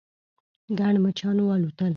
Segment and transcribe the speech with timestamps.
[0.77, 1.89] ګڼ مچان والوتل.